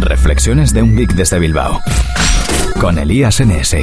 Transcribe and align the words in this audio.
Reflexiones 0.00 0.72
de 0.72 0.82
un 0.82 0.96
geek 0.96 1.12
desde 1.12 1.38
Bilbao. 1.38 1.78
Con 2.80 2.98
Elías 2.98 3.40
NS. 3.44 3.76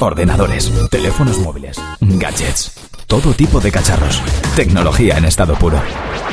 Ordenadores, 0.00 0.72
teléfonos 0.90 1.38
móviles, 1.38 1.78
gadgets, 2.00 2.72
todo 3.06 3.34
tipo 3.34 3.60
de 3.60 3.70
cacharros. 3.70 4.22
Tecnología 4.56 5.18
en 5.18 5.26
estado 5.26 5.54
puro. 5.56 5.78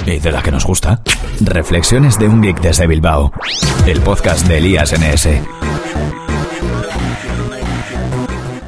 ¿Y 0.05 0.19
de 0.19 0.31
la 0.31 0.41
que 0.41 0.51
nos 0.51 0.65
gusta? 0.65 1.01
Reflexiones 1.41 2.17
de 2.17 2.29
un 2.29 2.41
geek 2.41 2.61
desde 2.61 2.87
Bilbao. 2.87 3.33
El 3.85 3.99
podcast 4.01 4.47
de 4.47 4.59
Elías 4.59 4.93
NS. 4.93 5.27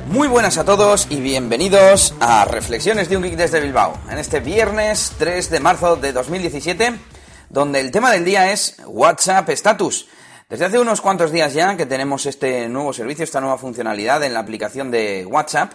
Muy 0.09 0.27
buenas 0.27 0.57
a 0.57 0.65
todos 0.65 1.07
y 1.09 1.21
bienvenidos 1.21 2.13
a 2.19 2.43
Reflexiones 2.43 3.07
de 3.07 3.15
un 3.15 3.23
Geek 3.23 3.37
desde 3.37 3.61
Bilbao. 3.61 3.93
En 4.09 4.17
este 4.17 4.41
viernes 4.41 5.13
3 5.17 5.49
de 5.49 5.59
marzo 5.59 5.95
de 5.95 6.11
2017, 6.11 6.93
donde 7.49 7.79
el 7.79 7.91
tema 7.91 8.11
del 8.11 8.25
día 8.25 8.51
es 8.51 8.77
WhatsApp 8.87 9.47
Status. 9.51 10.07
Desde 10.49 10.63
hace 10.63 10.79
unos 10.79 11.01
cuantos 11.01 11.33
días 11.33 11.53
ya 11.53 11.75
que 11.75 11.85
tenemos 11.85 12.25
este 12.25 12.69
nuevo 12.69 12.93
servicio, 12.93 13.25
esta 13.25 13.41
nueva 13.41 13.57
funcionalidad 13.57 14.23
en 14.23 14.33
la 14.33 14.39
aplicación 14.39 14.91
de 14.91 15.25
WhatsApp, 15.25 15.73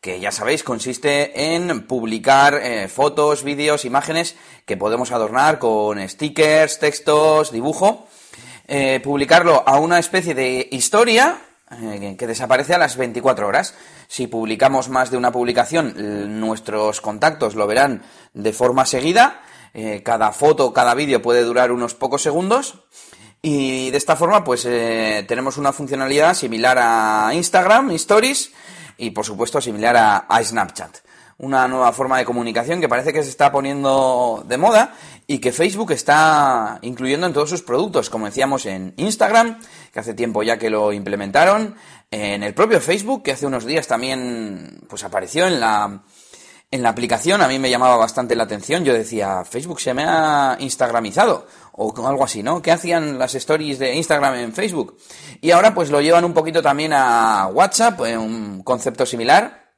que 0.00 0.18
ya 0.18 0.32
sabéis 0.32 0.64
consiste 0.64 1.54
en 1.54 1.86
publicar 1.86 2.54
eh, 2.60 2.88
fotos, 2.88 3.44
vídeos, 3.44 3.84
imágenes 3.84 4.34
que 4.66 4.76
podemos 4.76 5.12
adornar 5.12 5.60
con 5.60 6.00
stickers, 6.08 6.80
textos, 6.80 7.52
dibujo, 7.52 8.08
eh, 8.66 8.98
publicarlo 9.04 9.62
a 9.64 9.78
una 9.78 10.00
especie 10.00 10.34
de 10.34 10.68
historia 10.72 11.38
eh, 11.80 12.16
que 12.18 12.26
desaparece 12.26 12.74
a 12.74 12.78
las 12.78 12.96
24 12.96 13.46
horas. 13.46 13.76
Si 14.08 14.26
publicamos 14.26 14.88
más 14.88 15.12
de 15.12 15.16
una 15.16 15.30
publicación, 15.30 16.40
nuestros 16.40 17.00
contactos 17.00 17.54
lo 17.54 17.68
verán 17.68 18.02
de 18.34 18.52
forma 18.52 18.84
seguida. 18.84 19.42
Cada 20.02 20.32
foto, 20.32 20.72
cada 20.72 20.94
vídeo 20.94 21.22
puede 21.22 21.42
durar 21.42 21.70
unos 21.70 21.94
pocos 21.94 22.22
segundos. 22.22 22.80
Y 23.40 23.90
de 23.90 23.98
esta 23.98 24.16
forma, 24.16 24.42
pues 24.42 24.64
eh, 24.66 25.24
tenemos 25.28 25.56
una 25.58 25.72
funcionalidad 25.72 26.34
similar 26.34 26.78
a 26.80 27.30
Instagram, 27.34 27.90
Stories, 27.92 28.52
y 28.96 29.10
por 29.10 29.24
supuesto 29.24 29.60
similar 29.60 29.96
a 30.28 30.42
Snapchat. 30.42 30.98
Una 31.40 31.68
nueva 31.68 31.92
forma 31.92 32.18
de 32.18 32.24
comunicación 32.24 32.80
que 32.80 32.88
parece 32.88 33.12
que 33.12 33.22
se 33.22 33.30
está 33.30 33.52
poniendo 33.52 34.44
de 34.48 34.56
moda 34.56 34.94
y 35.28 35.38
que 35.38 35.52
Facebook 35.52 35.92
está 35.92 36.80
incluyendo 36.82 37.28
en 37.28 37.32
todos 37.32 37.50
sus 37.50 37.62
productos, 37.62 38.10
como 38.10 38.26
decíamos 38.26 38.66
en 38.66 38.92
Instagram, 38.96 39.60
que 39.92 40.00
hace 40.00 40.14
tiempo 40.14 40.42
ya 40.42 40.58
que 40.58 40.68
lo 40.68 40.92
implementaron, 40.92 41.76
en 42.10 42.42
el 42.42 42.54
propio 42.54 42.80
Facebook, 42.80 43.22
que 43.22 43.32
hace 43.32 43.46
unos 43.46 43.66
días 43.66 43.86
también 43.86 44.80
pues 44.88 45.04
apareció 45.04 45.46
en 45.46 45.60
la 45.60 46.02
en 46.70 46.82
la 46.82 46.90
aplicación, 46.90 47.40
a 47.40 47.48
mí 47.48 47.58
me 47.58 47.70
llamaba 47.70 47.96
bastante 47.96 48.36
la 48.36 48.44
atención, 48.44 48.84
yo 48.84 48.92
decía, 48.92 49.44
Facebook 49.44 49.80
se 49.80 49.94
me 49.94 50.04
ha 50.04 50.56
instagramizado 50.60 51.46
o 51.72 52.06
algo 52.06 52.24
así, 52.24 52.42
¿no? 52.42 52.60
¿Qué 52.60 52.72
hacían 52.72 53.18
las 53.18 53.34
stories 53.34 53.78
de 53.78 53.94
Instagram 53.94 54.34
en 54.34 54.52
Facebook? 54.52 54.98
Y 55.40 55.50
ahora 55.52 55.74
pues 55.74 55.90
lo 55.90 56.00
llevan 56.00 56.24
un 56.24 56.34
poquito 56.34 56.60
también 56.60 56.92
a 56.92 57.46
WhatsApp, 57.52 58.00
un 58.00 58.62
concepto 58.62 59.06
similar, 59.06 59.68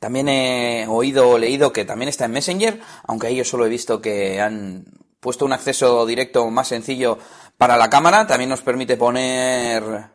también 0.00 0.28
he 0.28 0.86
oído 0.88 1.30
o 1.30 1.38
leído 1.38 1.72
que 1.72 1.84
también 1.84 2.08
está 2.08 2.24
en 2.24 2.32
Messenger, 2.32 2.80
aunque 3.06 3.28
ahí 3.28 3.36
yo 3.36 3.44
solo 3.44 3.66
he 3.66 3.68
visto 3.68 4.00
que 4.00 4.40
han 4.40 4.86
puesto 5.20 5.44
un 5.44 5.52
acceso 5.52 6.06
directo 6.06 6.50
más 6.50 6.68
sencillo 6.68 7.18
para 7.58 7.76
la 7.76 7.90
cámara. 7.90 8.26
También 8.26 8.50
nos 8.50 8.62
permite 8.62 8.96
poner 8.96 10.10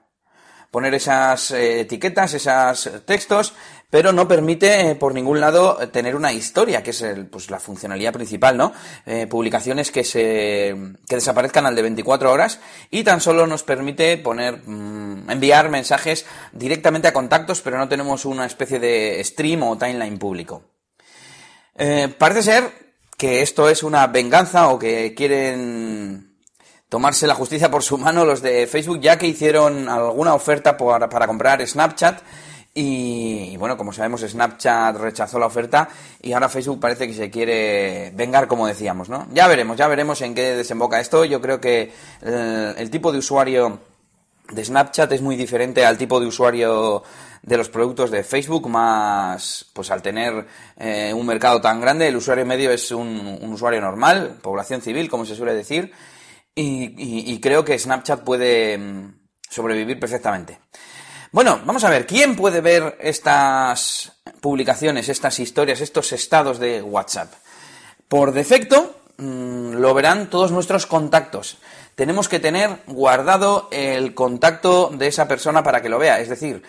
poner 0.76 0.94
esas 0.94 1.52
eh, 1.52 1.80
etiquetas, 1.80 2.34
esos 2.34 3.06
textos, 3.06 3.54
pero 3.90 4.12
no 4.12 4.28
permite 4.28 4.90
eh, 4.90 4.96
por 4.96 5.14
ningún 5.14 5.40
lado 5.40 5.78
tener 5.88 6.18
una 6.18 6.34
historia, 6.34 6.84
que 6.84 6.90
es 6.90 7.02
pues, 7.32 7.50
la 7.50 7.62
funcionalidad 7.62 8.12
principal, 8.12 8.58
¿no? 8.58 8.74
Eh, 9.06 9.26
publicaciones 9.26 9.90
que 9.90 10.04
se 10.04 10.76
que 11.08 11.16
desaparezcan 11.16 11.66
al 11.66 11.78
de 11.78 11.82
24 11.82 12.30
horas 12.30 12.60
y 12.92 13.06
tan 13.06 13.22
solo 13.22 13.48
nos 13.48 13.64
permite 13.64 14.18
poner 14.18 14.68
mm, 14.68 15.30
enviar 15.30 15.70
mensajes 15.70 16.26
directamente 16.52 17.08
a 17.08 17.14
contactos, 17.14 17.62
pero 17.62 17.78
no 17.78 17.88
tenemos 17.88 18.26
una 18.26 18.46
especie 18.46 18.78
de 18.78 19.24
stream 19.24 19.64
o 19.64 19.78
timeline 19.78 20.18
público. 20.18 20.64
parece 22.18 22.44
ser 22.44 22.64
que 23.18 23.42
esto 23.42 23.70
es 23.70 23.82
una 23.82 24.08
venganza 24.08 24.68
o 24.68 24.78
que 24.78 25.14
quieren 25.16 26.35
tomarse 26.90 27.28
la 27.28 27.36
justicia 27.36 27.72
por 27.72 27.84
su 27.84 27.98
mano 27.98 28.26
los 28.26 28.42
de 28.42 28.68
Facebook, 28.68 29.00
ya 29.00 29.18
que 29.18 29.28
hicieron 29.28 29.90
alguna 29.90 30.34
oferta 30.34 30.78
para, 30.78 31.10
para 31.10 31.28
comprar 31.28 31.66
Snapchat. 31.66 32.22
Y, 32.78 33.56
bueno, 33.56 33.78
como 33.78 33.94
sabemos, 33.94 34.20
Snapchat 34.20 34.98
rechazó 34.98 35.40
la 35.40 35.46
oferta 35.46 35.88
y 36.22 36.34
ahora 36.34 36.50
Facebook 36.50 36.82
parece 36.82 37.08
que 37.08 37.14
se 37.14 37.30
quiere 37.30 38.12
vengar, 38.14 38.48
como 38.50 38.68
decíamos, 38.68 39.08
¿no? 39.08 39.28
Ya 39.32 39.48
veremos, 39.48 39.78
ya 39.78 39.88
veremos 39.88 40.20
en 40.22 40.36
qué 40.36 40.58
desemboca 40.58 41.00
esto. 41.00 41.24
Yo 41.24 41.40
creo 41.40 41.62
que 41.62 41.94
el, 42.22 42.90
tipo 42.90 43.14
de 43.14 43.20
usuario 43.20 43.80
de 44.52 44.66
Snapchat 44.66 45.10
es 45.14 45.22
muy 45.22 45.38
diferente 45.38 45.86
al 45.86 45.98
tipo 45.98 46.20
de 46.20 46.26
usuario 46.26 47.02
de 47.44 47.56
los 47.56 47.70
productos 47.70 48.12
de 48.12 48.26
Facebook, 48.26 48.68
más, 48.68 49.68
pues 49.72 49.90
al 49.90 50.02
tener 50.02 50.46
eh, 50.78 51.14
un 51.16 51.26
mercado 51.26 51.62
tan 51.62 51.80
grande, 51.80 52.10
el 52.10 52.18
usuario 52.18 52.46
medio 52.46 52.72
es 52.72 52.92
un, 52.92 53.38
un 53.42 53.54
usuario 53.54 53.80
normal, 53.80 54.40
población 54.42 54.82
civil, 54.82 55.10
como 55.10 55.26
se 55.26 55.36
suele 55.36 55.54
decir, 55.54 55.94
y, 56.56 57.40
creo 57.42 57.66
que 57.66 57.78
Snapchat 57.78 58.24
puede 58.24 58.78
mm, 58.78 59.20
sobrevivir 59.50 60.00
perfectamente. 60.00 60.60
Bueno, 61.32 61.60
vamos 61.66 61.84
a 61.84 61.90
ver, 61.90 62.08
¿quién 62.08 62.36
puede 62.36 62.62
ver 62.62 62.98
estas 63.02 64.14
publicaciones, 64.40 65.10
estas 65.10 65.40
historias, 65.40 65.82
estos 65.82 66.14
estados 66.14 66.60
de 66.60 66.82
WhatsApp? 66.82 67.34
Por 68.08 68.32
defecto, 68.32 69.02
mm, 69.18 69.74
lo 69.74 69.94
verán 69.94 70.30
todos 70.30 70.52
nuestros 70.52 70.86
contactos. 70.86 71.58
Tenemos 71.96 72.30
que 72.30 72.40
tener 72.40 72.80
guardado 72.88 73.68
el 73.72 74.14
contacto 74.14 74.92
de 74.94 75.08
esa 75.08 75.28
persona 75.28 75.64
para 75.64 75.82
que 75.82 75.90
lo 75.90 76.00
vea. 76.00 76.20
Es 76.20 76.30
decir, 76.30 76.64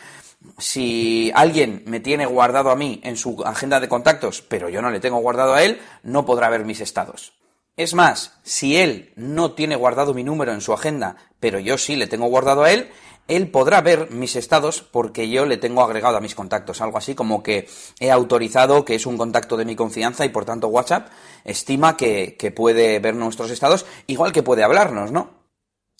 si 0.58 1.30
alguien 1.34 1.82
me 1.86 2.00
tiene 2.00 2.26
guardado 2.26 2.70
a 2.70 2.76
mí 2.76 3.00
en 3.04 3.16
su 3.16 3.42
agenda 3.44 3.80
de 3.80 3.88
contactos, 3.88 4.42
pero 4.42 4.68
yo 4.68 4.82
no 4.82 4.90
le 4.90 5.00
tengo 5.00 5.18
guardado 5.18 5.54
a 5.54 5.62
él, 5.62 5.80
no 6.02 6.26
podrá 6.26 6.48
ver 6.48 6.64
mis 6.64 6.80
estados. 6.80 7.32
Es 7.76 7.92
más, 7.92 8.32
si 8.42 8.76
él 8.78 9.12
no 9.16 9.52
tiene 9.52 9.76
guardado 9.76 10.14
mi 10.14 10.24
número 10.24 10.52
en 10.52 10.62
su 10.62 10.72
agenda, 10.72 11.16
pero 11.40 11.58
yo 11.58 11.76
sí 11.76 11.94
le 11.94 12.06
tengo 12.06 12.26
guardado 12.26 12.62
a 12.64 12.72
él, 12.72 12.90
él 13.28 13.50
podrá 13.50 13.82
ver 13.82 14.10
mis 14.10 14.34
estados 14.36 14.80
porque 14.80 15.28
yo 15.28 15.44
le 15.44 15.58
tengo 15.58 15.82
agregado 15.82 16.16
a 16.16 16.20
mis 16.20 16.34
contactos. 16.34 16.80
Algo 16.80 16.96
así 16.96 17.14
como 17.14 17.42
que 17.42 17.68
he 18.00 18.10
autorizado 18.10 18.84
que 18.84 18.94
es 18.94 19.04
un 19.04 19.18
contacto 19.18 19.58
de 19.58 19.66
mi 19.66 19.76
confianza 19.76 20.24
y 20.24 20.30
por 20.30 20.44
tanto 20.44 20.68
WhatsApp 20.68 21.08
estima 21.44 21.96
que, 21.96 22.36
que 22.38 22.50
puede 22.50 22.98
ver 22.98 23.14
nuestros 23.14 23.50
estados, 23.50 23.84
igual 24.06 24.32
que 24.32 24.42
puede 24.42 24.62
hablarnos, 24.62 25.12
¿no? 25.12 25.36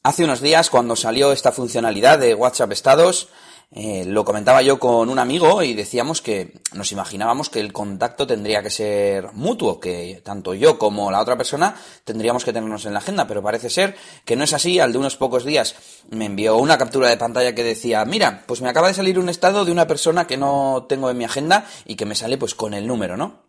Hace 0.02 0.24
unos 0.24 0.40
días, 0.40 0.70
cuando 0.70 0.94
salió 0.94 1.32
esta 1.32 1.50
funcionalidad 1.50 2.20
de 2.20 2.34
WhatsApp 2.34 2.70
estados, 2.70 3.28
eh, 3.72 4.04
lo 4.06 4.24
comentaba 4.24 4.62
yo 4.62 4.78
con 4.78 5.08
un 5.08 5.18
amigo 5.18 5.62
y 5.62 5.74
decíamos 5.74 6.22
que 6.22 6.60
nos 6.72 6.92
imaginábamos 6.92 7.50
que 7.50 7.58
el 7.58 7.72
contacto 7.72 8.26
tendría 8.26 8.62
que 8.62 8.70
ser 8.70 9.32
mutuo, 9.32 9.80
que 9.80 10.22
tanto 10.24 10.54
yo 10.54 10.78
como 10.78 11.10
la 11.10 11.20
otra 11.20 11.36
persona 11.36 11.74
tendríamos 12.04 12.44
que 12.44 12.52
tenernos 12.52 12.86
en 12.86 12.92
la 12.92 13.00
agenda, 13.00 13.26
pero 13.26 13.42
parece 13.42 13.68
ser 13.68 13.96
que 14.24 14.36
no 14.36 14.44
es 14.44 14.52
así. 14.52 14.78
Al 14.78 14.92
de 14.92 14.98
unos 14.98 15.16
pocos 15.16 15.44
días 15.44 15.74
me 16.10 16.26
envió 16.26 16.56
una 16.56 16.78
captura 16.78 17.08
de 17.08 17.16
pantalla 17.16 17.54
que 17.54 17.64
decía, 17.64 18.04
mira, 18.04 18.44
pues 18.46 18.62
me 18.62 18.68
acaba 18.68 18.88
de 18.88 18.94
salir 18.94 19.18
un 19.18 19.28
estado 19.28 19.64
de 19.64 19.72
una 19.72 19.88
persona 19.88 20.26
que 20.26 20.36
no 20.36 20.86
tengo 20.88 21.10
en 21.10 21.18
mi 21.18 21.24
agenda 21.24 21.66
y 21.84 21.96
que 21.96 22.06
me 22.06 22.14
sale 22.14 22.38
pues 22.38 22.54
con 22.54 22.72
el 22.72 22.86
número, 22.86 23.16
¿no? 23.16 23.45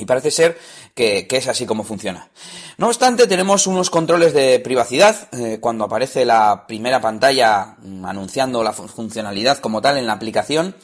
Y 0.00 0.06
parece 0.06 0.30
ser 0.30 0.58
que, 0.94 1.28
es 1.30 1.46
así 1.46 1.66
como 1.66 1.84
funciona. 1.84 2.30
No 2.78 2.88
obstante, 2.88 3.26
tenemos 3.26 3.66
unos 3.66 3.90
controles 3.90 4.32
de 4.32 4.58
privacidad. 4.58 5.28
Eh, 5.32 5.58
cuando 5.60 5.84
aparece 5.84 6.24
la 6.24 6.64
primera 6.66 7.02
pantalla 7.02 7.76
mm, 7.82 8.06
anunciando 8.06 8.64
la 8.64 8.72
funcionalidad 8.72 9.58
como 9.58 9.82
tal 9.82 9.98
en 9.98 10.06
la 10.06 10.14
aplicación, 10.14 10.74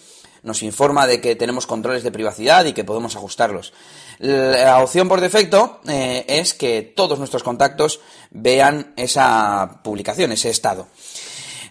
nos 0.42 0.62
informa 0.62 1.06
de 1.06 1.22
que 1.22 1.34
tenemos 1.34 1.66
controles 1.66 2.02
de 2.02 2.12
privacidad 2.12 2.66
y 2.66 2.74
que 2.74 2.84
podemos 2.84 3.16
ajustarlos. 3.16 3.72
La 4.18 4.82
opción 4.82 5.08
por 5.08 5.22
defecto 5.22 5.80
eh, 5.88 6.26
es 6.28 6.52
que 6.52 6.82
todos 6.82 7.18
nuestros 7.18 7.42
contactos 7.42 8.00
vean 8.30 8.92
esa 8.96 9.80
publicación, 9.82 10.30
ese 10.30 10.50
estado. 10.50 10.88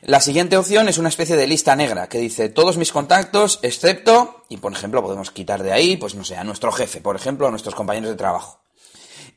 La 0.02 0.20
siguiente 0.20 0.58
opción 0.58 0.90
es 0.90 0.98
una 0.98 1.10
especie 1.10 1.36
de 1.36 1.48
lista 1.48 1.76
negra 1.76 2.08
que 2.08 2.20
dice 2.20 2.50
todos 2.50 2.78
mis 2.78 2.92
contactos, 2.92 3.60
excepto, 3.62 4.35
y 4.50 4.58
por 4.58 4.74
ejemplo 4.74 5.02
podemos 5.02 5.32
quitar 5.32 5.64
de 5.64 5.72
ahí, 5.72 5.98
pues 5.98 6.16
no 6.16 6.24
sé, 6.24 6.38
a 6.38 6.44
nuestro 6.44 6.72
jefe, 6.72 7.02
por 7.02 7.16
ejemplo, 7.16 7.48
a 7.48 7.52
nuestros 7.52 7.76
compañeros 7.76 8.10
de 8.10 8.16
trabajo. 8.16 8.62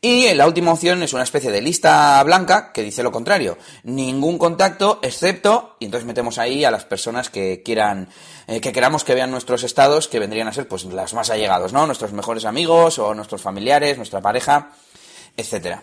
Y 0.00 0.32
la 0.34 0.46
última 0.46 0.72
opción 0.72 1.02
es 1.02 1.12
una 1.12 1.24
especie 1.24 1.50
de 1.50 1.60
lista 1.60 2.22
blanca 2.22 2.72
que 2.72 2.82
dice 2.82 3.02
lo 3.02 3.10
contrario, 3.10 3.58
ningún 3.82 4.38
contacto 4.38 5.00
excepto, 5.02 5.76
y 5.80 5.86
entonces 5.86 6.06
metemos 6.06 6.38
ahí 6.38 6.64
a 6.64 6.70
las 6.70 6.84
personas 6.84 7.30
que 7.30 7.62
quieran, 7.64 8.08
eh, 8.46 8.60
que 8.60 8.70
queramos 8.70 9.02
que 9.02 9.14
vean 9.14 9.32
nuestros 9.32 9.64
estados, 9.64 10.06
que 10.06 10.20
vendrían 10.20 10.46
a 10.46 10.52
ser 10.52 10.68
pues 10.68 10.84
las 10.84 11.14
más 11.14 11.30
allegados, 11.30 11.72
¿no? 11.72 11.84
Nuestros 11.86 12.12
mejores 12.12 12.44
amigos 12.44 13.00
o 13.00 13.12
nuestros 13.14 13.42
familiares, 13.42 13.96
nuestra 13.96 14.20
pareja, 14.20 14.70
etcétera. 15.36 15.82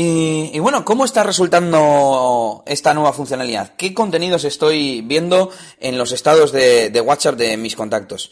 Y, 0.00 0.56
bueno, 0.60 0.84
¿cómo 0.84 1.04
está 1.04 1.24
resultando 1.24 2.62
esta 2.66 2.94
nueva 2.94 3.12
funcionalidad? 3.12 3.72
¿Qué 3.76 3.94
contenidos 3.94 4.44
estoy 4.44 5.00
viendo 5.00 5.50
en 5.80 5.98
los 5.98 6.12
estados 6.12 6.52
de, 6.52 7.02
WhatsApp 7.04 7.34
de 7.34 7.56
mis 7.56 7.74
contactos? 7.74 8.30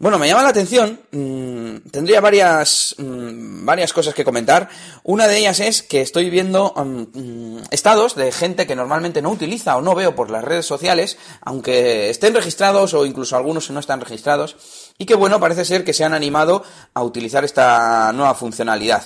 Bueno, 0.00 0.18
me 0.18 0.26
llama 0.26 0.42
la 0.42 0.48
atención, 0.48 1.00
mmm, 1.12 1.88
tendría 1.92 2.20
varias, 2.20 2.96
mmm, 2.98 3.64
varias 3.64 3.92
cosas 3.92 4.12
que 4.12 4.24
comentar. 4.24 4.68
Una 5.04 5.28
de 5.28 5.38
ellas 5.38 5.60
es 5.60 5.84
que 5.84 6.00
estoy 6.00 6.30
viendo 6.30 6.74
mmm, 6.74 7.58
estados 7.70 8.16
de 8.16 8.32
gente 8.32 8.66
que 8.66 8.74
normalmente 8.74 9.22
no 9.22 9.30
utiliza 9.30 9.76
o 9.76 9.82
no 9.82 9.94
veo 9.94 10.16
por 10.16 10.30
las 10.30 10.42
redes 10.42 10.66
sociales, 10.66 11.16
aunque 11.42 12.10
estén 12.10 12.34
registrados 12.34 12.92
o 12.92 13.06
incluso 13.06 13.36
algunos 13.36 13.70
no 13.70 13.78
están 13.78 14.00
registrados, 14.00 14.56
y 14.98 15.06
que 15.06 15.14
bueno, 15.14 15.38
parece 15.38 15.64
ser 15.64 15.84
que 15.84 15.92
se 15.92 16.02
han 16.02 16.12
animado 16.12 16.64
a 16.92 17.04
utilizar 17.04 17.44
esta 17.44 18.12
nueva 18.12 18.34
funcionalidad. 18.34 19.04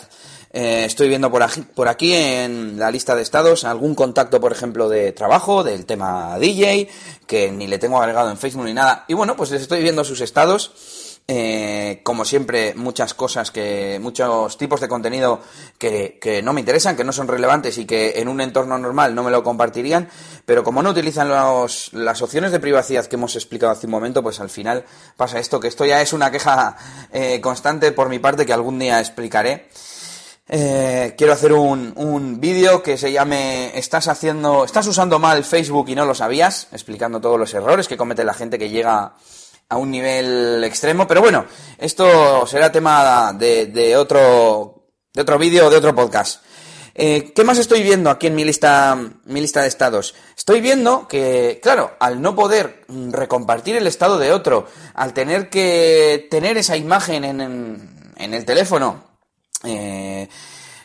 Eh, 0.52 0.84
estoy 0.86 1.08
viendo 1.08 1.30
por 1.30 1.42
aquí, 1.42 1.62
por 1.74 1.88
aquí, 1.88 2.14
en 2.14 2.78
la 2.78 2.90
lista 2.90 3.14
de 3.14 3.22
estados 3.22 3.64
algún 3.64 3.94
contacto, 3.94 4.40
por 4.40 4.52
ejemplo, 4.52 4.88
de 4.88 5.12
trabajo, 5.12 5.62
del 5.62 5.84
tema 5.84 6.38
DJ, 6.38 6.88
que 7.26 7.50
ni 7.50 7.66
le 7.66 7.78
tengo 7.78 8.00
agregado 8.00 8.30
en 8.30 8.38
Facebook 8.38 8.64
ni 8.64 8.74
nada. 8.74 9.04
Y 9.08 9.14
bueno, 9.14 9.36
pues 9.36 9.52
estoy 9.52 9.82
viendo 9.82 10.04
sus 10.04 10.20
estados. 10.20 11.08
Eh, 11.30 12.00
como 12.04 12.24
siempre, 12.24 12.72
muchas 12.74 13.12
cosas 13.12 13.50
que, 13.50 13.98
muchos 14.00 14.56
tipos 14.56 14.80
de 14.80 14.88
contenido 14.88 15.42
que, 15.76 16.18
que, 16.18 16.40
no 16.40 16.54
me 16.54 16.60
interesan, 16.60 16.96
que 16.96 17.04
no 17.04 17.12
son 17.12 17.28
relevantes 17.28 17.76
y 17.76 17.84
que 17.84 18.14
en 18.16 18.28
un 18.28 18.40
entorno 18.40 18.78
normal 18.78 19.14
no 19.14 19.22
me 19.22 19.30
lo 19.30 19.44
compartirían, 19.44 20.08
pero 20.46 20.64
como 20.64 20.82
no 20.82 20.88
utilizan 20.88 21.28
los, 21.28 21.92
las 21.92 22.22
opciones 22.22 22.50
de 22.50 22.60
privacidad 22.60 23.04
que 23.04 23.16
hemos 23.16 23.36
explicado 23.36 23.72
hace 23.72 23.84
un 23.84 23.90
momento, 23.90 24.22
pues 24.22 24.40
al 24.40 24.48
final 24.48 24.86
pasa 25.18 25.38
esto, 25.38 25.60
que 25.60 25.68
esto 25.68 25.84
ya 25.84 26.00
es 26.00 26.14
una 26.14 26.30
queja 26.30 26.78
eh, 27.12 27.42
constante 27.42 27.92
por 27.92 28.08
mi 28.08 28.18
parte 28.20 28.46
que 28.46 28.54
algún 28.54 28.78
día 28.78 28.98
explicaré. 28.98 29.68
Eh, 30.50 31.14
quiero 31.18 31.34
hacer 31.34 31.52
un, 31.52 31.92
un 31.96 32.40
vídeo 32.40 32.82
que 32.82 32.96
se 32.96 33.12
llame 33.12 33.76
Estás 33.78 34.08
haciendo, 34.08 34.64
estás 34.64 34.86
usando 34.86 35.18
mal 35.18 35.44
Facebook 35.44 35.90
y 35.90 35.94
no 35.94 36.06
lo 36.06 36.14
sabías, 36.14 36.68
explicando 36.72 37.20
todos 37.20 37.38
los 37.38 37.52
errores 37.52 37.86
que 37.86 37.98
comete 37.98 38.24
la 38.24 38.32
gente 38.32 38.58
que 38.58 38.70
llega 38.70 39.12
a 39.68 39.76
un 39.76 39.90
nivel 39.90 40.64
extremo. 40.64 41.06
Pero 41.06 41.20
bueno, 41.20 41.44
esto 41.76 42.46
será 42.46 42.72
tema 42.72 43.34
de, 43.34 43.66
de 43.66 43.96
otro, 43.96 44.86
de 45.12 45.20
otro 45.22 45.38
vídeo 45.38 45.68
de 45.68 45.76
otro 45.76 45.94
podcast. 45.94 46.42
Eh, 46.94 47.32
¿Qué 47.32 47.44
más 47.44 47.58
estoy 47.58 47.82
viendo 47.82 48.10
aquí 48.10 48.26
en 48.26 48.34
mi 48.34 48.44
lista, 48.44 48.98
mi 49.26 49.40
lista 49.40 49.62
de 49.62 49.68
estados? 49.68 50.16
Estoy 50.36 50.60
viendo 50.60 51.06
que, 51.06 51.60
claro, 51.62 51.92
al 52.00 52.20
no 52.20 52.34
poder 52.34 52.84
recompartir 52.88 53.76
el 53.76 53.86
estado 53.86 54.18
de 54.18 54.32
otro, 54.32 54.66
al 54.94 55.12
tener 55.12 55.48
que 55.48 56.26
tener 56.28 56.58
esa 56.58 56.76
imagen 56.76 57.24
en, 57.24 57.40
en, 57.40 58.14
en 58.16 58.34
el 58.34 58.44
teléfono, 58.44 59.04
eh, 59.64 60.28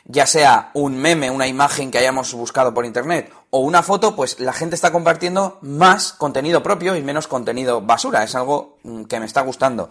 ya 0.06 0.26
sea 0.26 0.72
un 0.74 0.98
meme, 0.98 1.32
una 1.32 1.48
imagen 1.48 1.90
que 1.90 1.98
hayamos 1.98 2.34
buscado 2.34 2.74
por 2.74 2.86
internet 2.86 3.32
o 3.52 3.60
una 3.60 3.84
foto, 3.84 4.16
pues 4.16 4.40
la 4.40 4.52
gente 4.52 4.76
está 4.76 4.92
compartiendo 4.92 5.60
más 5.62 6.14
contenido 6.14 6.64
propio 6.64 6.96
y 6.96 7.04
menos 7.04 7.28
contenido 7.28 7.82
basura. 7.82 8.24
Es 8.24 8.34
algo 8.36 8.78
mm, 8.84 9.04
que 9.04 9.20
me 9.20 9.28
está 9.28 9.42
gustando. 9.42 9.90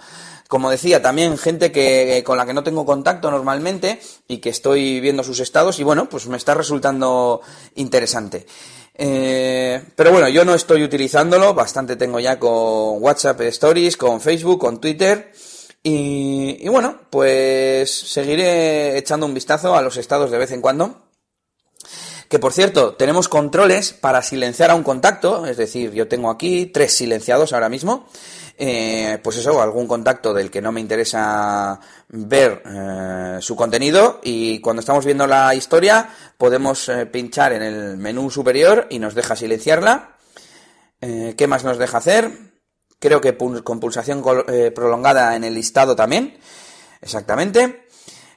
Como 0.48 0.68
decía, 0.68 1.00
también 1.00 1.38
gente 1.38 1.70
que 1.72 2.18
eh, 2.18 2.24
con 2.24 2.36
la 2.36 2.44
que 2.44 2.54
no 2.54 2.64
tengo 2.64 2.84
contacto 2.84 3.30
normalmente 3.30 4.00
y 4.28 4.38
que 4.38 4.50
estoy 4.50 5.00
viendo 5.00 5.22
sus 5.22 5.40
estados 5.40 5.78
y 5.78 5.84
bueno, 5.84 6.08
pues 6.08 6.26
me 6.26 6.36
está 6.36 6.54
resultando 6.54 7.40
interesante. 7.76 8.46
Eh, 8.94 9.82
pero 9.96 10.10
bueno, 10.10 10.28
yo 10.28 10.44
no 10.44 10.54
estoy 10.54 10.82
utilizándolo, 10.82 11.54
bastante 11.54 11.96
tengo 11.96 12.20
ya 12.20 12.38
con 12.38 13.02
WhatsApp 13.02 13.40
Stories, 13.42 13.96
con 13.96 14.20
Facebook, 14.20 14.58
con 14.58 14.80
Twitter. 14.80 15.32
Y, 15.82 16.58
y, 16.60 16.68
bueno, 16.68 17.00
pues 17.10 17.90
seguiré 17.90 18.96
echando 18.96 19.26
un 19.26 19.34
vistazo 19.34 19.74
a 19.74 19.82
los 19.82 19.96
estados 19.96 20.30
de 20.30 20.38
vez 20.38 20.52
en 20.52 20.60
cuando. 20.60 21.02
Que 22.28 22.38
por 22.38 22.54
cierto, 22.54 22.94
tenemos 22.94 23.28
controles 23.28 23.92
para 23.92 24.22
silenciar 24.22 24.70
a 24.70 24.74
un 24.74 24.82
contacto, 24.82 25.44
es 25.44 25.58
decir, 25.58 25.92
yo 25.92 26.08
tengo 26.08 26.30
aquí 26.30 26.64
tres 26.64 26.96
silenciados 26.96 27.52
ahora 27.52 27.68
mismo. 27.68 28.06
Eh, 28.56 29.18
pues 29.22 29.38
eso, 29.38 29.60
algún 29.60 29.86
contacto 29.86 30.32
del 30.32 30.50
que 30.50 30.62
no 30.62 30.72
me 30.72 30.80
interesa 30.80 31.78
ver 32.08 32.62
eh, 32.64 33.38
su 33.40 33.56
contenido 33.56 34.20
y 34.22 34.60
cuando 34.60 34.80
estamos 34.80 35.04
viendo 35.04 35.26
la 35.26 35.54
historia 35.54 36.08
podemos 36.38 36.88
eh, 36.88 37.06
pinchar 37.06 37.54
en 37.54 37.62
el 37.62 37.96
menú 37.96 38.30
superior 38.30 38.86
y 38.88 38.98
nos 38.98 39.14
deja 39.14 39.36
silenciarla. 39.36 40.16
¿Qué 41.00 41.46
más 41.48 41.64
nos 41.64 41.78
deja 41.78 41.98
hacer? 41.98 42.51
Creo 43.02 43.20
que 43.20 43.36
con 43.36 43.80
pulsación 43.80 44.22
eh, 44.46 44.70
prolongada 44.70 45.34
en 45.34 45.42
el 45.42 45.54
listado 45.54 45.96
también. 45.96 46.38
Exactamente. 47.00 47.88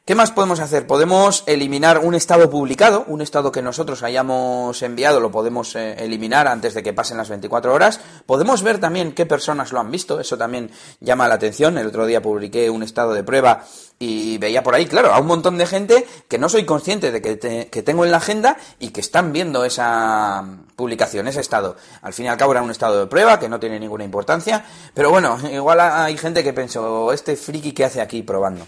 ¿Qué 0.08 0.14
más 0.14 0.30
podemos 0.30 0.60
hacer? 0.60 0.86
Podemos 0.86 1.44
eliminar 1.48 1.98
un 1.98 2.14
estado 2.14 2.48
publicado, 2.48 3.06
un 3.08 3.22
estado 3.22 3.52
que 3.52 3.64
nosotros 3.64 4.04
hayamos 4.04 4.80
enviado, 4.84 5.20
lo 5.20 5.32
podemos 5.32 5.76
eh, 5.76 5.96
eliminar 5.98 6.48
antes 6.48 6.76
de 6.76 6.84
que 6.84 6.94
pasen 6.94 7.18
las 7.18 7.30
24 7.30 7.74
horas. 7.74 8.00
Podemos 8.28 8.62
ver 8.62 8.78
también 8.78 9.14
qué 9.14 9.26
personas 9.26 9.72
lo 9.72 9.80
han 9.80 9.90
visto, 9.90 10.20
eso 10.20 10.38
también 10.38 10.70
llama 11.00 11.28
la 11.28 11.34
atención. 11.34 11.80
El 11.80 11.88
otro 11.88 12.06
día 12.06 12.22
publiqué 12.22 12.70
un 12.70 12.84
estado 12.84 13.16
de 13.16 13.24
prueba 13.24 13.64
y 13.98 14.38
veía 14.38 14.62
por 14.62 14.76
ahí, 14.76 14.86
claro, 14.86 15.12
a 15.12 15.20
un 15.20 15.26
montón 15.26 15.58
de 15.58 15.66
gente 15.66 16.06
que 16.28 16.38
no 16.38 16.50
soy 16.50 16.66
consciente 16.66 17.12
de 17.12 17.20
que, 17.20 17.36
te, 17.36 17.70
que 17.70 17.82
tengo 17.82 18.06
en 18.06 18.12
la 18.12 18.18
agenda 18.18 18.58
y 18.78 18.90
que 18.90 19.02
están 19.02 19.34
viendo 19.34 19.66
esa 19.66 20.46
publicación, 20.76 21.28
ese 21.28 21.42
estado. 21.42 21.78
Al 22.04 22.14
fin 22.14 22.28
y 22.28 22.30
al 22.30 22.38
cabo 22.38 22.52
era 22.52 22.62
un 22.62 22.70
estado 22.70 23.00
de 23.00 23.08
prueba 23.08 23.40
que 23.40 23.50
no 23.50 23.60
tiene 23.60 23.80
ninguna 23.80 24.04
importancia, 24.04 24.66
pero 24.94 25.10
bueno, 25.10 25.40
igual 25.52 25.80
hay 25.80 26.16
gente 26.16 26.44
que 26.44 26.54
pensó, 26.54 27.12
este 27.12 27.36
friki 27.36 27.72
que 27.72 27.86
hace 27.86 28.02
aquí 28.02 28.22
probando. 28.22 28.68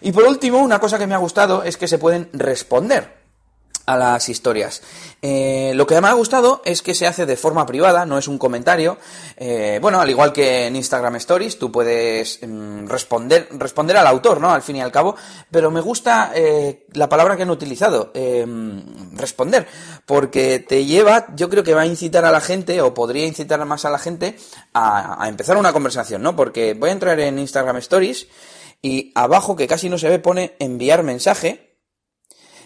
Y 0.00 0.12
por 0.12 0.24
último, 0.24 0.58
una 0.58 0.78
cosa 0.78 0.98
que 0.98 1.06
me 1.06 1.14
ha 1.14 1.18
gustado 1.18 1.62
es 1.62 1.76
que 1.76 1.88
se 1.88 1.98
pueden 1.98 2.28
responder 2.32 3.20
a 3.90 3.96
las 3.96 4.28
historias. 4.28 4.82
Eh, 5.20 5.72
lo 5.74 5.86
que 5.86 6.00
me 6.00 6.08
ha 6.08 6.12
gustado 6.12 6.62
es 6.64 6.80
que 6.82 6.94
se 6.94 7.06
hace 7.06 7.26
de 7.26 7.36
forma 7.36 7.66
privada, 7.66 8.06
no 8.06 8.18
es 8.18 8.28
un 8.28 8.38
comentario. 8.38 8.98
Eh, 9.36 9.78
bueno, 9.82 10.00
al 10.00 10.08
igual 10.08 10.32
que 10.32 10.66
en 10.66 10.76
Instagram 10.76 11.16
Stories, 11.16 11.58
tú 11.58 11.72
puedes 11.72 12.38
mm, 12.42 12.86
responder, 12.86 13.48
responder 13.52 13.96
al 13.96 14.06
autor, 14.06 14.40
¿no? 14.40 14.50
Al 14.50 14.62
fin 14.62 14.76
y 14.76 14.80
al 14.80 14.92
cabo. 14.92 15.16
Pero 15.50 15.70
me 15.70 15.80
gusta 15.80 16.32
eh, 16.34 16.86
la 16.92 17.08
palabra 17.08 17.36
que 17.36 17.42
han 17.42 17.50
utilizado, 17.50 18.12
responder, 19.14 19.66
porque 20.06 20.60
te 20.60 20.84
lleva, 20.84 21.26
yo 21.34 21.48
creo 21.48 21.64
que 21.64 21.74
va 21.74 21.82
a 21.82 21.86
incitar 21.86 22.24
a 22.24 22.30
la 22.30 22.40
gente, 22.40 22.80
o 22.80 22.94
podría 22.94 23.26
incitar 23.26 23.64
más 23.64 23.84
a 23.84 23.90
la 23.90 23.98
gente, 23.98 24.36
a 24.72 25.26
empezar 25.28 25.56
una 25.56 25.72
conversación, 25.72 26.22
¿no? 26.22 26.36
Porque 26.36 26.74
voy 26.74 26.90
a 26.90 26.92
entrar 26.92 27.18
en 27.20 27.38
Instagram 27.38 27.76
Stories 27.78 28.28
y 28.82 29.12
abajo, 29.14 29.56
que 29.56 29.66
casi 29.66 29.88
no 29.88 29.98
se 29.98 30.08
ve, 30.08 30.18
pone 30.18 30.56
enviar 30.58 31.02
mensaje. 31.02 31.68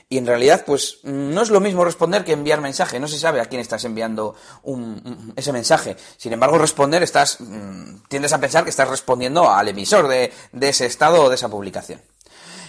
Y 0.09 0.19
en 0.19 0.27
realidad, 0.27 0.65
pues 0.67 0.99
no 1.03 1.43
es 1.43 1.51
lo 1.51 1.61
mismo 1.61 1.85
responder 1.85 2.25
que 2.25 2.33
enviar 2.33 2.61
mensaje. 2.61 3.01
No 3.01 3.09
se 3.09 3.19
sabe 3.19 3.41
a 3.41 3.47
quién 3.47 3.61
estás 3.61 3.85
enviando 3.85 4.35
un, 4.63 5.33
ese 5.35 5.53
mensaje. 5.53 5.97
Sin 6.17 6.33
embargo, 6.33 6.59
responder 6.59 7.03
estás, 7.03 7.39
mmm, 7.41 8.03
tiendes 8.09 8.33
a 8.33 8.39
pensar 8.39 8.65
que 8.65 8.71
estás 8.71 8.89
respondiendo 8.89 9.51
al 9.51 9.69
emisor 9.69 10.07
de, 10.09 10.33
de 10.53 10.69
ese 10.69 10.87
estado 10.87 11.25
o 11.25 11.29
de 11.31 11.37
esa 11.37 11.49
publicación. 11.49 12.01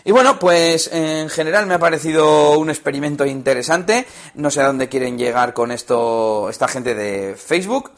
Y 0.07 0.11
bueno, 0.11 0.37
pues 0.37 0.87
en 0.93 1.29
general 1.29 1.65
me 1.65 1.73
ha 1.73 1.79
parecido 1.79 2.59
un 2.59 2.69
experimento 2.69 3.25
interesante. 3.25 4.05
No 4.35 4.51
sé 4.51 4.61
a 4.61 4.67
dónde 4.67 4.87
quieren 4.87 5.17
llegar 5.17 5.55
con 5.55 5.71
esto 5.71 6.47
esta 6.49 6.67
gente 6.67 6.93
de 6.93 7.35
Facebook. 7.35 7.91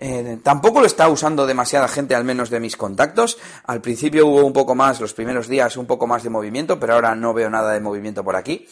Eh, 0.00 0.38
tampoco 0.44 0.80
lo 0.80 0.86
está 0.86 1.08
usando 1.08 1.44
demasiada 1.44 1.88
gente, 1.88 2.14
al 2.14 2.24
menos 2.24 2.50
de 2.50 2.60
mis 2.60 2.76
contactos. 2.76 3.36
Al 3.64 3.80
principio 3.80 4.28
hubo 4.28 4.46
un 4.46 4.52
poco 4.52 4.76
más, 4.76 5.00
los 5.00 5.12
primeros 5.12 5.48
días, 5.48 5.76
un 5.76 5.86
poco 5.86 6.06
más 6.06 6.22
de 6.22 6.30
movimiento, 6.30 6.78
pero 6.78 6.94
ahora 6.94 7.16
no 7.16 7.34
veo 7.34 7.50
nada 7.50 7.72
de 7.72 7.80
movimiento 7.80 8.22
por 8.22 8.36
aquí. 8.36 8.68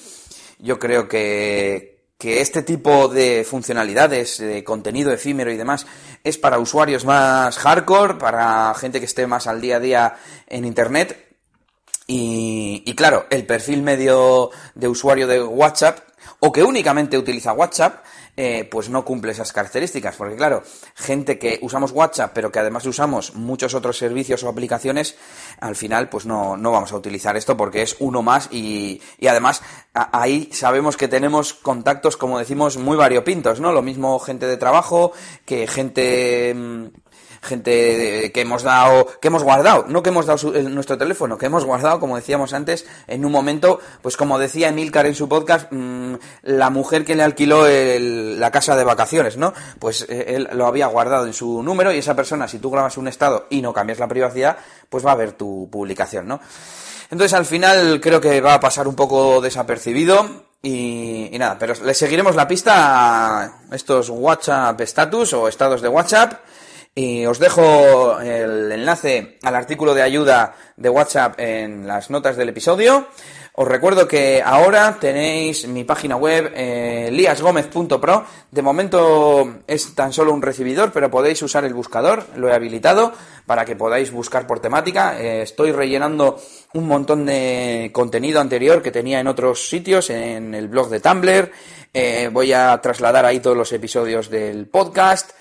Yo 0.61 0.78
creo 0.78 1.09
que, 1.09 2.04
que 2.16 2.40
este 2.40 2.62
tipo 2.62 3.09
de 3.09 3.45
funcionalidades, 3.45 4.38
de 4.38 4.62
contenido 4.62 5.12
efímero 5.12 5.50
y 5.50 5.56
demás, 5.56 5.87
es 6.23 6.38
para 6.38 6.61
usuarios 6.61 7.04
más 7.04 7.59
hardcore, 7.59 8.14
para 8.14 8.73
gente 8.75 9.00
que 9.00 9.06
esté 9.06 9.26
más 9.26 9.49
al 9.49 9.61
día 9.61 9.76
a 9.76 9.80
día 9.80 10.16
en 10.47 10.64
Internet. 10.64 11.25
Y, 12.06 12.85
y 12.87 12.95
claro, 12.95 13.26
el 13.30 13.45
perfil 13.47 13.83
medio 13.83 14.50
de 14.76 14.87
usuario 14.87 15.26
de 15.26 15.42
WhatsApp, 15.42 15.99
o 16.38 16.52
que 16.52 16.62
únicamente 16.62 17.18
utiliza 17.18 17.52
WhatsApp, 17.52 18.04
eh, 18.37 18.69
pues 18.71 18.88
no 18.90 19.05
cumple 19.05 19.33
esas 19.33 19.52
características. 19.52 20.16
Porque 20.16 20.37
claro, 20.37 20.62
gente 20.95 21.38
que 21.38 21.59
usamos 21.62 21.93
WhatsApp, 21.93 22.33
pero 22.35 22.52
que 22.52 22.59
además 22.59 22.87
usamos 22.87 23.35
muchos 23.35 23.75
otros 23.75 23.99
servicios 23.99 24.43
o 24.43 24.49
aplicaciones, 24.49 25.16
al 25.61 25.76
final 25.76 26.09
pues 26.09 26.26
no, 26.26 26.57
no 26.57 26.73
vamos 26.73 26.93
a 26.93 26.97
utilizar 26.97 27.37
esto 27.37 27.57
porque 27.57 27.83
es 27.83 27.97
uno 28.00 28.23
más 28.23 28.49
y, 28.52 29.00
y 29.19 29.26
además 29.26 29.62
ahí 29.95 30.50
sabemos 30.52 30.97
que 30.97 31.09
tenemos 31.09 31.55
contactos, 31.55 32.16
como 32.16 32.38
decimos, 32.38 32.76
muy 32.76 32.97
variopintos, 32.97 33.61
¿no? 33.61 33.73
Lo 33.73 33.83
mismo 33.83 34.19
gente 34.19 34.47
de 34.47 34.57
trabajo 34.57 35.12
que 35.45 35.66
gente 35.66 36.52
mmm, 36.55 36.87
gente 37.47 38.31
que 38.33 38.41
hemos 38.43 38.62
dado, 38.62 39.07
que 39.21 39.29
hemos 39.29 39.43
guardado, 39.43 39.87
no 39.88 40.03
que 40.03 40.11
hemos 40.11 40.26
dado 40.26 40.38
su, 40.38 40.53
nuestro 40.53 40.99
teléfono, 40.99 41.38
que 41.38 41.47
hemos 41.47 41.65
guardado, 41.65 42.00
como 42.00 42.17
decíamos 42.17 42.53
antes, 42.53 42.87
en 43.07 43.25
un 43.25 43.33
momento, 43.33 43.81
pues 44.03 44.17
como 44.17 44.38
decía 44.38 44.69
Emilcar 44.69 45.07
en 45.07 45.15
su 45.15 45.29
podcast, 45.29 45.69
mmm, 45.71 46.17
la 46.43 46.71
mujer 46.71 47.05
que 47.05 47.15
le 47.15 47.23
alquiló 47.23 47.67
el, 47.67 48.38
la 48.38 48.50
casa 48.50 48.76
de 48.76 48.85
vacaciones, 48.85 49.37
¿no? 49.37 49.55
Pues 49.79 50.07
eh, 50.09 50.35
él 50.37 50.49
lo 50.53 50.67
había 50.67 50.87
guardado 50.88 51.26
en 51.26 51.33
su 51.33 51.62
número 51.62 51.93
y 51.93 51.99
esa 51.99 52.15
persona, 52.15 52.49
si 52.49 52.59
tú 52.59 52.71
grabas 52.71 52.97
un 52.97 53.09
estado 53.09 53.47
y 53.50 53.62
no 53.62 53.73
cambias 53.73 53.99
la 53.99 54.09
privacidad, 54.09 54.59
pues 54.88 55.05
va 55.05 55.12
a 55.12 55.17
ver 55.17 55.33
tu 55.33 55.69
publicación, 55.71 56.26
¿no? 56.26 56.41
Entonces 57.11 57.35
al 57.35 57.47
final 57.47 58.00
creo 58.00 58.21
que 58.21 58.41
va 58.41 58.55
a 58.55 58.61
pasar 58.61 58.88
un 58.88 58.97
poco 58.97 59.41
desapercibido 59.41 60.47
y, 60.62 61.29
y 61.33 61.38
nada, 61.38 61.57
pero 61.59 61.75
le 61.85 61.95
seguiremos 61.95 62.35
la 62.35 62.49
pista 62.49 63.43
a 63.43 63.53
estos 63.73 64.11
WhatsApp 64.11 64.81
status 64.81 65.33
o 65.35 65.49
estados 65.49 65.81
de 65.83 65.88
WhatsApp 65.88 66.41
Y 66.99 67.26
os 67.26 67.38
dejo 67.38 68.19
el 68.21 68.73
enlace 68.73 69.37
al 69.43 69.55
artículo 69.55 69.93
de 69.93 70.00
ayuda 70.00 70.55
de 70.79 70.88
WhatsApp 70.88 71.38
en 71.38 71.87
las 71.87 72.09
notas 72.09 72.38
del 72.38 72.49
episodio. 72.49 73.09
Os 73.53 73.69
recuerdo 73.69 74.09
que 74.09 74.43
ahora 74.43 74.97
tenéis 74.99 75.69
mi 75.69 75.85
página 75.85 76.17
web 76.17 76.50
eh, 76.57 77.11
liasgomez.pro. 77.12 78.25
De 78.50 78.62
momento 78.62 79.57
es 79.67 79.95
tan 79.95 80.15
solo 80.15 80.33
un 80.33 80.41
recibidor, 80.41 80.91
pero 80.91 81.11
podéis 81.11 81.43
usar 81.43 81.67
el 81.67 81.75
buscador. 81.75 82.25
Lo 82.35 82.49
he 82.49 82.55
habilitado 82.55 83.12
para 83.45 83.67
que 83.67 83.76
podáis 83.76 84.11
buscar 84.11 84.47
por 84.47 84.61
temática. 84.61 85.21
Eh, 85.21 85.43
estoy 85.43 85.73
rellenando 85.73 86.41
un 86.73 86.88
montón 86.88 87.26
de 87.26 87.91
contenido 87.93 88.41
anterior 88.41 88.81
que 88.81 88.91
tenía 88.91 89.21
en 89.21 89.26
otros 89.26 89.69
sitios, 89.69 90.09
en 90.09 90.55
el 90.55 90.69
blog 90.69 90.88
de 90.88 91.00
Tumblr. 91.00 91.53
Eh, 91.93 92.31
voy 92.33 92.55
a 92.55 92.81
trasladar 92.81 93.26
ahí 93.26 93.41
todos 93.41 93.57
los 93.57 93.71
episodios 93.73 94.31
del 94.31 94.67
podcast 94.67 95.33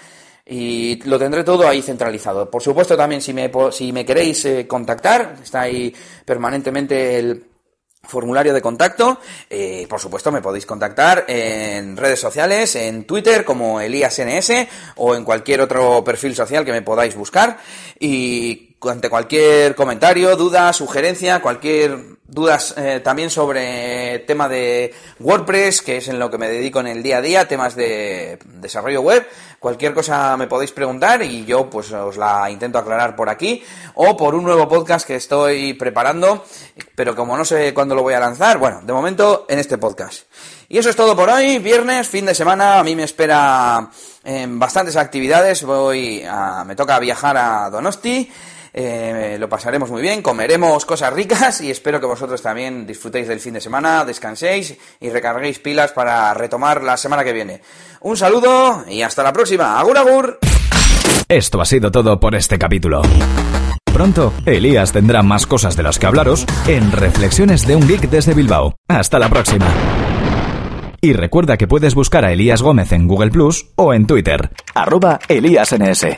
y 0.45 1.01
lo 1.03 1.17
tendré 1.17 1.43
todo 1.43 1.67
ahí 1.67 1.81
centralizado. 1.81 2.49
Por 2.49 2.61
supuesto, 2.61 2.95
también 2.95 3.21
si 3.21 3.33
me, 3.33 3.51
si 3.71 3.91
me 3.91 4.05
queréis 4.05 4.47
contactar, 4.67 5.37
está 5.43 5.61
ahí 5.61 5.93
permanentemente 6.25 7.17
el 7.17 7.45
formulario 8.05 8.53
de 8.53 8.61
contacto. 8.61 9.19
Eh, 9.49 9.85
por 9.89 9.99
supuesto, 9.99 10.31
me 10.31 10.41
podéis 10.41 10.65
contactar 10.65 11.25
en 11.27 11.97
redes 11.97 12.19
sociales, 12.19 12.75
en 12.75 13.05
Twitter 13.05 13.43
como 13.43 13.81
ElíasNS 13.81 14.67
o 14.97 15.15
en 15.15 15.23
cualquier 15.23 15.61
otro 15.61 16.03
perfil 16.03 16.35
social 16.35 16.63
que 16.65 16.71
me 16.71 16.81
podáis 16.81 17.15
buscar. 17.15 17.57
Y 17.99 18.74
ante 18.89 19.09
cualquier 19.09 19.75
comentario, 19.75 20.35
duda, 20.35 20.71
sugerencia, 20.73 21.41
cualquier 21.41 22.15
dudas 22.27 22.73
eh, 22.77 23.01
también 23.03 23.29
sobre 23.29 24.19
tema 24.19 24.49
de 24.49 24.93
WordPress, 25.19 25.81
que 25.81 25.97
es 25.97 26.07
en 26.07 26.19
lo 26.19 26.29
que 26.31 26.37
me 26.37 26.49
dedico 26.49 26.79
en 26.79 26.87
el 26.87 27.03
día 27.03 27.17
a 27.17 27.21
día, 27.21 27.47
temas 27.47 27.75
de 27.75 28.39
desarrollo 28.45 29.01
web, 29.01 29.27
cualquier 29.59 29.93
cosa 29.93 30.35
me 30.37 30.47
podéis 30.47 30.71
preguntar 30.71 31.21
y 31.21 31.45
yo 31.45 31.69
pues 31.69 31.91
os 31.91 32.17
la 32.17 32.49
intento 32.49 32.77
aclarar 32.77 33.15
por 33.15 33.29
aquí 33.29 33.63
o 33.93 34.17
por 34.17 34.35
un 34.35 34.43
nuevo 34.43 34.67
podcast 34.67 35.05
que 35.05 35.15
estoy 35.15 35.73
preparando, 35.73 36.43
pero 36.95 37.15
como 37.15 37.37
no 37.37 37.45
sé 37.45 37.73
cuándo 37.73 37.95
lo 37.95 38.03
voy 38.03 38.15
a 38.15 38.19
lanzar, 38.19 38.57
bueno, 38.57 38.81
de 38.83 38.93
momento 38.93 39.45
en 39.47 39.59
este 39.59 39.77
podcast. 39.77 40.23
Y 40.67 40.79
eso 40.79 40.89
es 40.89 40.95
todo 40.95 41.15
por 41.15 41.29
hoy, 41.29 41.59
viernes, 41.59 42.07
fin 42.07 42.25
de 42.25 42.33
semana, 42.33 42.79
a 42.79 42.83
mí 42.83 42.95
me 42.95 43.03
espera 43.03 43.87
eh, 44.23 44.47
bastantes 44.49 44.95
actividades, 44.95 45.63
voy 45.63 46.23
a, 46.27 46.63
me 46.65 46.75
toca 46.75 46.97
viajar 46.97 47.37
a 47.37 47.69
Donosti, 47.69 48.31
eh, 48.77 49.37
lo 49.39 49.47
pasaremos 49.47 49.89
muy 49.89 50.01
bien, 50.01 50.21
comeremos 50.21 50.85
cosas 50.85 51.13
ricas 51.13 51.61
y 51.61 51.71
espero 51.71 52.01
que 52.01 52.07
vosotros 52.07 52.41
también 52.41 52.85
disfrutéis 52.85 53.25
del 53.25 53.39
fin 53.39 53.53
de 53.53 53.61
semana, 53.61 54.03
descanséis 54.03 54.77
y 54.99 55.09
recarguéis 55.09 55.59
pilas 55.59 55.93
para 55.93 56.33
retomar 56.33 56.83
la 56.83 56.97
semana 56.97 57.23
que 57.23 57.31
viene. 57.31 57.61
Un 58.01 58.17
saludo 58.17 58.83
y 58.89 59.01
hasta 59.01 59.23
la 59.23 59.31
próxima. 59.31 59.79
Agur 59.79 59.97
agur. 59.97 60.39
Esto 61.29 61.61
ha 61.61 61.65
sido 61.65 61.89
todo 61.89 62.19
por 62.19 62.35
este 62.35 62.59
capítulo. 62.59 63.01
Pronto, 63.93 64.33
Elías 64.45 64.91
tendrá 64.91 65.23
más 65.23 65.47
cosas 65.47 65.77
de 65.77 65.83
las 65.83 65.97
que 65.97 66.07
hablaros 66.07 66.45
en 66.67 66.91
Reflexiones 66.91 67.65
de 67.65 67.77
un 67.77 67.87
Geek 67.87 68.09
desde 68.09 68.33
Bilbao. 68.33 68.75
Hasta 68.89 69.19
la 69.19 69.29
próxima. 69.29 69.67
Y 70.99 71.13
recuerda 71.13 71.55
que 71.55 71.67
puedes 71.67 71.95
buscar 71.95 72.25
a 72.25 72.33
Elías 72.33 72.61
Gómez 72.61 72.91
en 72.91 73.07
Google 73.07 73.31
Plus 73.31 73.67
o 73.77 73.93
en 73.93 74.05
Twitter, 74.05 74.51
arroba 74.73 75.19
ElíasNS. 75.29 76.15